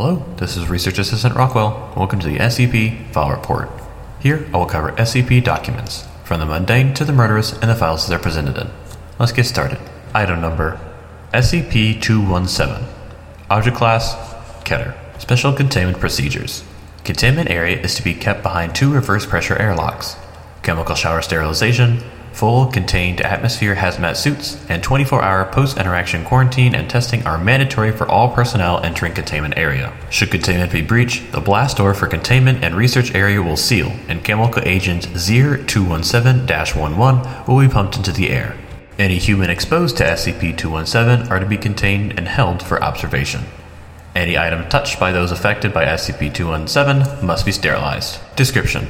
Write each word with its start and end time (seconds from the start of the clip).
Hello, 0.00 0.24
this 0.36 0.56
is 0.56 0.70
Research 0.70 1.00
Assistant 1.00 1.34
Rockwell. 1.34 1.92
Welcome 1.96 2.20
to 2.20 2.28
the 2.28 2.38
SCP 2.38 3.10
File 3.10 3.32
Report. 3.32 3.68
Here, 4.20 4.48
I 4.54 4.56
will 4.56 4.64
cover 4.64 4.92
SCP 4.92 5.42
documents, 5.42 6.06
from 6.22 6.38
the 6.38 6.46
mundane 6.46 6.94
to 6.94 7.04
the 7.04 7.12
murderous 7.12 7.52
and 7.54 7.68
the 7.68 7.74
files 7.74 8.06
they're 8.06 8.16
presented 8.16 8.56
in. 8.56 8.70
Let's 9.18 9.32
get 9.32 9.46
started. 9.46 9.80
Item 10.14 10.40
number 10.40 10.78
SCP 11.34 12.00
217. 12.00 12.86
Object 13.50 13.76
Class 13.76 14.14
Keter. 14.62 14.94
Special 15.20 15.52
Containment 15.52 15.98
Procedures. 15.98 16.62
Containment 17.02 17.50
area 17.50 17.80
is 17.80 17.96
to 17.96 18.04
be 18.04 18.14
kept 18.14 18.44
behind 18.44 18.76
two 18.76 18.92
reverse 18.92 19.26
pressure 19.26 19.60
airlocks. 19.60 20.14
Chemical 20.62 20.94
shower 20.94 21.22
sterilization, 21.22 22.04
full 22.38 22.66
contained 22.66 23.20
atmosphere 23.22 23.74
hazmat 23.74 24.16
suits, 24.16 24.64
and 24.68 24.80
24 24.80 25.24
hour 25.24 25.44
post 25.46 25.76
interaction 25.76 26.24
quarantine 26.24 26.72
and 26.72 26.88
testing 26.88 27.26
are 27.26 27.36
mandatory 27.36 27.90
for 27.90 28.08
all 28.08 28.32
personnel 28.32 28.78
entering 28.84 29.12
containment 29.12 29.56
area. 29.56 29.92
Should 30.08 30.30
containment 30.30 30.70
be 30.70 30.80
breached, 30.80 31.32
the 31.32 31.40
blast 31.40 31.78
door 31.78 31.94
for 31.94 32.06
containment 32.06 32.62
and 32.62 32.76
research 32.76 33.12
area 33.12 33.42
will 33.42 33.56
seal, 33.56 33.90
and 34.06 34.22
chemical 34.22 34.62
agent 34.64 35.08
ZIR 35.16 35.66
217 35.66 36.46
11 36.48 37.46
will 37.48 37.58
be 37.60 37.72
pumped 37.72 37.96
into 37.96 38.12
the 38.12 38.30
air. 38.30 38.56
Any 39.00 39.18
human 39.18 39.50
exposed 39.50 39.96
to 39.96 40.04
SCP 40.04 40.56
217 40.56 41.32
are 41.32 41.40
to 41.40 41.46
be 41.46 41.56
contained 41.56 42.16
and 42.16 42.28
held 42.28 42.62
for 42.62 42.82
observation. 42.84 43.42
Any 44.14 44.38
item 44.38 44.68
touched 44.68 45.00
by 45.00 45.10
those 45.10 45.32
affected 45.32 45.74
by 45.74 45.86
SCP 45.86 46.32
217 46.32 47.26
must 47.26 47.44
be 47.44 47.52
sterilized. 47.52 48.20
Description 48.36 48.86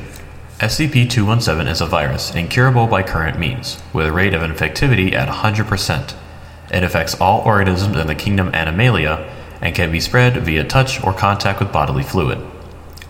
SCP 0.59 1.09
217 1.09 1.71
is 1.71 1.81
a 1.81 1.87
virus, 1.87 2.35
incurable 2.35 2.89
by 2.89 3.01
current 3.01 3.39
means, 3.39 3.81
with 3.93 4.09
a 4.09 4.13
rate 4.13 4.35
of 4.35 4.43
infectivity 4.43 5.13
at 5.13 5.29
100%. 5.29 6.17
It 6.73 6.83
affects 6.83 7.15
all 7.21 7.43
organisms 7.43 7.97
in 7.97 8.09
the 8.09 8.17
kingdom 8.17 8.51
Animalia 8.53 9.33
and 9.61 9.73
can 9.73 9.93
be 9.93 10.01
spread 10.01 10.37
via 10.39 10.65
touch 10.65 11.01
or 11.05 11.13
contact 11.13 11.61
with 11.61 11.73
bodily 11.73 12.03
fluid. 12.03 12.39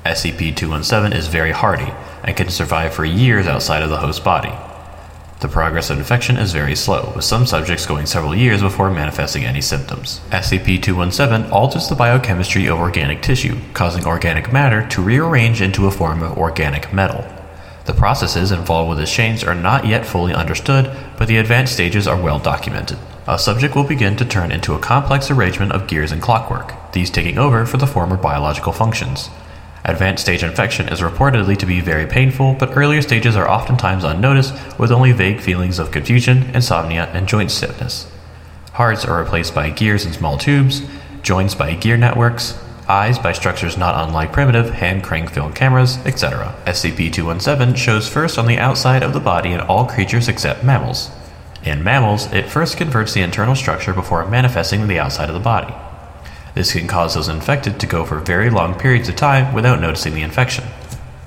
SCP 0.04 0.54
217 0.54 1.18
is 1.18 1.28
very 1.28 1.52
hardy 1.52 1.90
and 2.22 2.36
can 2.36 2.50
survive 2.50 2.92
for 2.92 3.06
years 3.06 3.46
outside 3.46 3.82
of 3.82 3.88
the 3.88 3.96
host 3.96 4.22
body. 4.22 4.52
The 5.40 5.48
progress 5.48 5.88
of 5.88 5.96
infection 5.96 6.36
is 6.36 6.52
very 6.52 6.76
slow, 6.76 7.14
with 7.16 7.24
some 7.24 7.46
subjects 7.46 7.86
going 7.86 8.04
several 8.04 8.34
years 8.34 8.60
before 8.60 8.90
manifesting 8.90 9.46
any 9.46 9.62
symptoms. 9.62 10.20
SCP 10.32 10.82
217 10.82 11.50
alters 11.50 11.88
the 11.88 11.94
biochemistry 11.94 12.66
of 12.66 12.78
organic 12.78 13.22
tissue, 13.22 13.56
causing 13.72 14.04
organic 14.04 14.52
matter 14.52 14.86
to 14.88 15.00
rearrange 15.00 15.62
into 15.62 15.86
a 15.86 15.90
form 15.90 16.22
of 16.22 16.36
organic 16.36 16.92
metal. 16.92 17.24
The 17.88 17.94
processes 17.94 18.52
involved 18.52 18.90
with 18.90 18.98
this 18.98 19.10
change 19.10 19.44
are 19.44 19.54
not 19.54 19.86
yet 19.86 20.04
fully 20.04 20.34
understood, 20.34 20.94
but 21.16 21.26
the 21.26 21.38
advanced 21.38 21.72
stages 21.72 22.06
are 22.06 22.20
well 22.20 22.38
documented. 22.38 22.98
A 23.26 23.38
subject 23.38 23.74
will 23.74 23.82
begin 23.82 24.14
to 24.16 24.26
turn 24.26 24.52
into 24.52 24.74
a 24.74 24.78
complex 24.78 25.30
arrangement 25.30 25.72
of 25.72 25.86
gears 25.86 26.12
and 26.12 26.20
clockwork, 26.20 26.74
these 26.92 27.08
taking 27.08 27.38
over 27.38 27.64
for 27.64 27.78
the 27.78 27.86
former 27.86 28.18
biological 28.18 28.74
functions. 28.74 29.30
Advanced 29.86 30.22
stage 30.22 30.42
infection 30.42 30.90
is 30.90 31.00
reportedly 31.00 31.56
to 31.56 31.64
be 31.64 31.80
very 31.80 32.04
painful, 32.06 32.56
but 32.58 32.76
earlier 32.76 33.00
stages 33.00 33.36
are 33.36 33.48
oftentimes 33.48 34.04
unnoticed 34.04 34.52
with 34.78 34.92
only 34.92 35.12
vague 35.12 35.40
feelings 35.40 35.78
of 35.78 35.90
confusion, 35.90 36.42
insomnia, 36.54 37.06
and 37.14 37.26
joint 37.26 37.50
stiffness. 37.50 38.06
Hearts 38.72 39.06
are 39.06 39.18
replaced 39.18 39.54
by 39.54 39.70
gears 39.70 40.04
and 40.04 40.14
small 40.14 40.36
tubes, 40.36 40.82
joints 41.22 41.54
by 41.54 41.72
gear 41.72 41.96
networks, 41.96 42.62
eyes 42.88 43.18
by 43.18 43.32
structures 43.32 43.76
not 43.76 44.08
unlike 44.08 44.32
primitive 44.32 44.70
hand 44.70 45.02
crank 45.02 45.30
film 45.30 45.52
cameras, 45.52 45.98
etc. 46.06 46.54
SCP 46.66 47.12
217 47.12 47.74
shows 47.74 48.08
first 48.08 48.38
on 48.38 48.46
the 48.46 48.58
outside 48.58 49.02
of 49.02 49.12
the 49.12 49.20
body 49.20 49.52
in 49.52 49.60
all 49.60 49.86
creatures 49.86 50.28
except 50.28 50.64
mammals. 50.64 51.10
In 51.64 51.84
mammals, 51.84 52.32
it 52.32 52.48
first 52.48 52.76
converts 52.76 53.12
the 53.12 53.20
internal 53.20 53.54
structure 53.54 53.92
before 53.92 54.26
manifesting 54.26 54.86
the 54.86 54.98
outside 54.98 55.28
of 55.28 55.34
the 55.34 55.40
body. 55.40 55.74
This 56.54 56.72
can 56.72 56.86
cause 56.86 57.14
those 57.14 57.28
infected 57.28 57.78
to 57.78 57.86
go 57.86 58.04
for 58.04 58.18
very 58.18 58.50
long 58.50 58.74
periods 58.74 59.08
of 59.08 59.16
time 59.16 59.54
without 59.54 59.80
noticing 59.80 60.14
the 60.14 60.22
infection. 60.22 60.64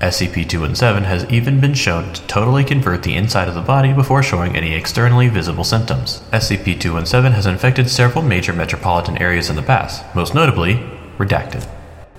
SCP 0.00 0.48
217 0.48 1.04
has 1.04 1.24
even 1.30 1.60
been 1.60 1.74
shown 1.74 2.12
to 2.12 2.22
totally 2.22 2.64
convert 2.64 3.04
the 3.04 3.14
inside 3.14 3.46
of 3.46 3.54
the 3.54 3.60
body 3.60 3.92
before 3.92 4.20
showing 4.20 4.56
any 4.56 4.74
externally 4.74 5.28
visible 5.28 5.62
symptoms. 5.62 6.22
SCP 6.32 6.80
217 6.80 7.32
has 7.32 7.46
infected 7.46 7.88
several 7.88 8.24
major 8.24 8.52
metropolitan 8.52 9.16
areas 9.18 9.48
in 9.48 9.54
the 9.54 9.62
past, 9.62 10.04
most 10.12 10.34
notably, 10.34 10.84
redacted. 11.18 11.68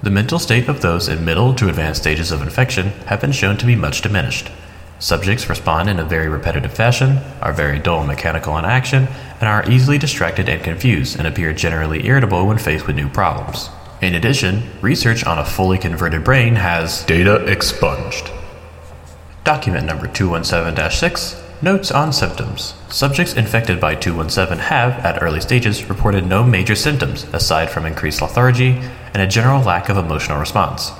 The 0.02 0.10
mental 0.10 0.40
state 0.40 0.68
of 0.68 0.82
those 0.82 1.08
in 1.08 1.24
middle 1.24 1.54
to 1.56 1.70
advanced 1.70 2.02
stages 2.02 2.32
of 2.32 2.42
infection 2.42 2.88
have 3.08 3.22
been 3.22 3.32
shown 3.32 3.58
to 3.58 3.66
be 3.66 3.76
much 3.76 4.02
diminished. 4.02 4.52
Subjects 5.00 5.50
respond 5.50 5.90
in 5.90 6.00
a 6.00 6.06
very 6.06 6.30
repetitive 6.30 6.74
fashion, 6.74 7.20
are 7.42 7.54
very 7.54 7.80
dull 7.80 8.00
and 8.00 8.08
mechanical 8.08 8.58
in 8.58 8.66
action, 8.66 9.08
and 9.40 9.50
are 9.50 9.70
easily 9.70 9.98
distracted 9.98 10.50
and 10.50 10.64
confused 10.64 11.18
and 11.18 11.28
appear 11.28 11.54
generally 11.54 12.06
irritable 12.06 12.48
when 12.48 12.58
faced 12.58 12.88
with 12.88 12.96
new 12.96 13.10
problems. 13.10 13.70
In 14.02 14.16
addition, 14.16 14.64
research 14.82 15.26
on 15.26 15.40
a 15.40 15.46
fully 15.46 15.78
converted 15.78 16.24
brain 16.24 16.56
has 16.56 17.06
data 17.06 17.46
expunged. 17.46 18.30
Document 19.44 19.86
number 19.86 20.08
217 20.08 20.90
6 20.92 21.43
Notes 21.64 21.92
on 21.92 22.12
symptoms. 22.12 22.74
Subjects 22.90 23.36
infected 23.36 23.80
by 23.80 23.96
217 23.96 24.66
have, 24.66 25.00
at 25.06 25.24
early 25.24 25.40
stages, 25.40 25.88
reported 25.88 26.28
no 26.28 26.44
major 26.44 26.76
symptoms 26.76 27.24
aside 27.32 27.70
from 27.70 27.86
increased 27.86 28.22
lethargy 28.22 28.82
and 29.14 29.22
a 29.22 29.28
general 29.28 29.62
lack 29.62 29.88
of 29.88 29.96
emotional 29.96 30.42
response. 30.42 30.92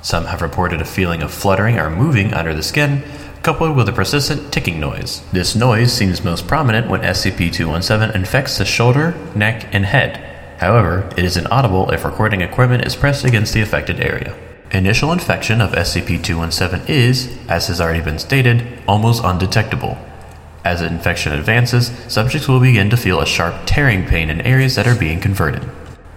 Some 0.00 0.24
have 0.24 0.40
reported 0.40 0.80
a 0.80 0.86
feeling 0.86 1.20
of 1.20 1.30
fluttering 1.30 1.78
or 1.78 1.90
moving 1.90 2.32
under 2.32 2.54
the 2.54 2.62
skin, 2.62 3.02
coupled 3.42 3.76
with 3.76 3.90
a 3.90 3.92
persistent 3.92 4.50
ticking 4.50 4.80
noise. 4.80 5.20
This 5.32 5.54
noise 5.54 5.92
seems 5.92 6.24
most 6.24 6.48
prominent 6.48 6.88
when 6.88 7.02
SCP 7.02 7.52
217 7.52 8.18
infects 8.18 8.56
the 8.56 8.64
shoulder, 8.64 9.14
neck, 9.34 9.68
and 9.70 9.84
head. 9.84 10.16
However, 10.60 11.10
it 11.18 11.26
is 11.26 11.36
inaudible 11.36 11.90
if 11.90 12.06
recording 12.06 12.40
equipment 12.40 12.86
is 12.86 12.96
pressed 12.96 13.26
against 13.26 13.52
the 13.52 13.60
affected 13.60 14.00
area. 14.00 14.34
Initial 14.72 15.10
infection 15.10 15.60
of 15.60 15.72
SCP 15.72 16.22
217 16.22 16.86
is, 16.86 17.36
as 17.48 17.66
has 17.66 17.80
already 17.80 18.00
been 18.00 18.20
stated, 18.20 18.64
almost 18.86 19.24
undetectable. 19.24 19.98
As 20.64 20.80
infection 20.80 21.32
advances, 21.32 21.88
subjects 22.06 22.46
will 22.46 22.60
begin 22.60 22.88
to 22.90 22.96
feel 22.96 23.20
a 23.20 23.26
sharp 23.26 23.56
tearing 23.66 24.06
pain 24.06 24.30
in 24.30 24.40
areas 24.42 24.76
that 24.76 24.86
are 24.86 24.94
being 24.94 25.18
converted. 25.18 25.68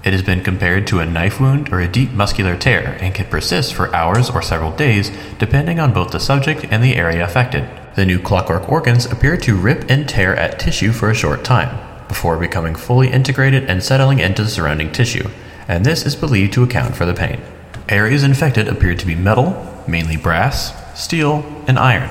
It 0.03 0.13
has 0.13 0.22
been 0.22 0.44
compared 0.44 0.86
to 0.88 1.00
a 1.00 1.06
knife 1.06 1.40
wound 1.40 1.74
or 1.74 1.80
a 1.80 1.88
deep 1.88 2.12
muscular 2.12 2.56
tear 2.56 2.96
and 3.02 3.16
can 3.16 3.25
persist 3.25 3.74
for 3.74 3.96
hours 3.96 4.30
or 4.30 4.44
several 4.44 4.72
days 4.75 5.12
depending 5.40 5.80
on 5.80 5.92
both 5.92 6.12
the 6.12 6.19
subject 6.19 6.63
and 6.69 6.84
the 6.84 6.96
area 6.96 7.25
affected. 7.25 7.68
The 7.96 8.06
new 8.06 8.19
clockwork 8.19 8.69
organs 8.69 9.08
appear 9.08 9.36
to 9.38 9.56
rip 9.56 9.90
and 9.90 10.08
tear 10.08 10.36
at 10.36 10.59
tissue 10.59 10.92
for 10.92 11.09
a 11.09 11.16
short 11.16 11.44
time, 11.44 11.75
before 12.08 12.38
becoming 12.38 12.75
fully 12.75 13.09
integrated 13.09 13.68
and 13.68 13.81
settling 13.81 14.19
into 14.19 14.44
the 14.44 14.50
surrounding 14.50 14.92
tissue, 14.92 15.28
and 15.68 15.84
this 15.84 16.06
is 16.06 16.16
believed 16.16 16.53
to 16.53 16.63
account 16.63 16.96
for 16.96 17.08
the 17.08 17.16
pain. 17.16 17.42
Areas 17.89 18.23
infected 18.23 18.67
appear 18.67 18.95
to 18.95 19.05
be 19.05 19.16
metal, 19.16 19.83
mainly 19.88 20.16
brass, 20.16 20.73
steel, 20.99 21.44
and 21.67 21.77
iron. 21.77 22.09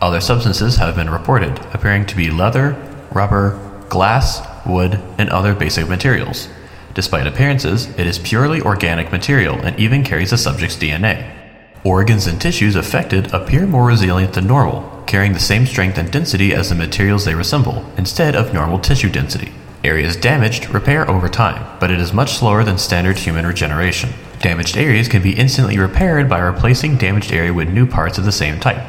Other 0.00 0.20
substances 0.20 0.76
have 0.76 0.96
been 0.96 1.10
reported, 1.10 1.58
appearing 1.74 2.06
to 2.06 2.16
be 2.16 2.30
leather, 2.30 2.76
rubber, 3.10 3.58
glass, 3.88 4.40
wood, 4.64 5.00
and 5.18 5.28
other 5.30 5.54
basic 5.54 5.88
materials. 5.88 6.48
Despite 6.94 7.26
appearances, 7.26 7.86
it 7.98 8.06
is 8.06 8.18
purely 8.18 8.60
organic 8.60 9.10
material 9.10 9.56
and 9.56 9.78
even 9.78 10.04
carries 10.04 10.30
the 10.30 10.38
subject's 10.38 10.76
DNA. 10.76 11.36
Organs 11.82 12.26
and 12.26 12.40
tissues 12.40 12.76
affected 12.76 13.32
appear 13.32 13.66
more 13.66 13.86
resilient 13.86 14.34
than 14.34 14.46
normal, 14.46 15.02
carrying 15.06 15.32
the 15.32 15.40
same 15.40 15.66
strength 15.66 15.98
and 15.98 16.10
density 16.10 16.54
as 16.54 16.68
the 16.68 16.74
materials 16.74 17.24
they 17.24 17.34
resemble, 17.34 17.84
instead 17.96 18.36
of 18.36 18.54
normal 18.54 18.78
tissue 18.78 19.10
density. 19.10 19.52
Areas 19.82 20.14
damaged 20.14 20.68
repair 20.68 21.10
over 21.10 21.26
time, 21.26 21.78
but 21.80 21.90
it 21.90 22.00
is 22.00 22.12
much 22.12 22.34
slower 22.34 22.62
than 22.64 22.76
standard 22.76 23.16
human 23.16 23.46
regeneration. 23.46 24.10
Damaged 24.40 24.76
areas 24.76 25.08
can 25.08 25.22
be 25.22 25.38
instantly 25.38 25.78
repaired 25.78 26.28
by 26.28 26.38
replacing 26.38 26.98
damaged 26.98 27.32
area 27.32 27.54
with 27.54 27.70
new 27.70 27.86
parts 27.86 28.18
of 28.18 28.26
the 28.26 28.32
same 28.32 28.60
type. 28.60 28.82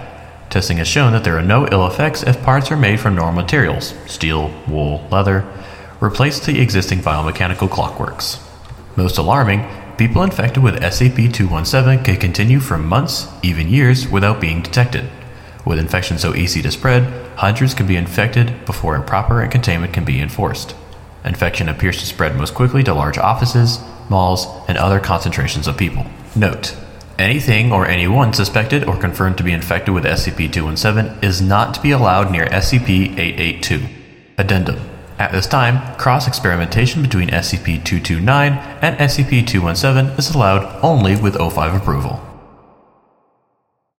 Testing 0.50 0.78
has 0.78 0.90
shown 0.90 1.14
that 1.14 1.24
there 1.24 1.38
are 1.38 1.42
no 1.42 1.66
ill 1.70 1.88
effects 1.88 2.24
if 2.24 2.44
parts 2.44 2.72
are 2.72 2.78
made 2.78 3.00
from 3.00 3.16
normal 3.16 3.42
materials 3.42 3.94
steel, 4.06 4.54
wool, 4.68 5.08
leather 5.10 5.48
replace 6.02 6.46
the 6.46 6.60
existing 6.60 7.00
biomechanical 7.00 7.70
clockworks. 7.70 8.46
Most 8.98 9.18
alarming, 9.18 9.66
people 9.98 10.24
infected 10.24 10.62
with 10.62 10.82
SCP 10.82 11.32
217 11.32 12.04
can 12.04 12.18
continue 12.18 12.60
for 12.60 12.78
months, 12.78 13.30
even 13.42 13.70
years, 13.70 14.10
without 14.10 14.42
being 14.42 14.62
detected. 14.62 15.10
With 15.64 15.80
infection 15.80 16.18
so 16.18 16.36
easy 16.36 16.62
to 16.64 16.72
spread, 16.72 17.04
hundreds 17.38 17.74
can 17.74 17.88
be 17.88 17.96
infected 17.96 18.66
before 18.66 18.98
a 18.98 19.04
proper 19.04 19.48
containment 19.48 19.94
can 19.94 20.04
be 20.04 20.20
enforced. 20.20 20.76
Infection 21.24 21.70
appears 21.70 22.00
to 22.00 22.06
spread 22.06 22.36
most 22.36 22.56
quickly 22.56 22.84
to 22.84 22.94
large 22.94 23.18
offices, 23.18 23.80
malls, 24.10 24.48
and 24.68 24.78
other 24.78 25.00
concentrations 25.00 25.68
of 25.68 25.78
people. 25.78 26.06
Note 26.36 26.76
Anything 27.20 27.72
or 27.72 27.86
anyone 27.86 28.34
suspected 28.34 28.84
or 28.86 28.98
confirmed 28.98 29.38
to 29.38 29.44
be 29.44 29.52
infected 29.52 29.94
with 29.94 30.06
SCP 30.06 30.52
217 30.52 31.24
is 31.24 31.42
not 31.42 31.76
to 31.76 31.82
be 31.82 31.92
allowed 31.92 32.32
near 32.32 32.48
SCP 32.48 33.18
882. 33.18 33.86
Addendum 34.40 34.80
At 35.20 35.32
this 35.32 35.46
time, 35.46 35.96
cross 35.98 36.28
experimentation 36.28 37.04
between 37.04 37.30
SCP 37.30 37.84
229 37.84 38.54
and 38.82 38.98
SCP 38.98 39.46
217 39.46 40.18
is 40.18 40.34
allowed 40.34 40.80
only 40.82 41.16
with 41.16 41.36
O5 41.36 41.78
approval. 41.78 42.31